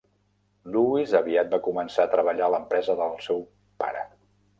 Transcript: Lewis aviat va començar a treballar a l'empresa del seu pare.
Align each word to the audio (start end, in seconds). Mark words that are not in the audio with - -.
Lewis 0.75 1.11
aviat 1.19 1.51
va 1.51 1.59
començar 1.67 2.05
a 2.07 2.11
treballar 2.13 2.47
a 2.47 2.49
l'empresa 2.55 2.97
del 3.03 3.13
seu 3.27 3.45
pare. 3.85 4.03